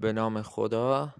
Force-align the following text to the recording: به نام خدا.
به 0.00 0.12
نام 0.12 0.42
خدا. 0.42 1.14